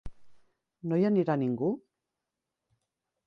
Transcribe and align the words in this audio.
No 0.91 0.99
hi 1.01 1.03
anirà 1.09 1.35
ningú? 1.41 1.69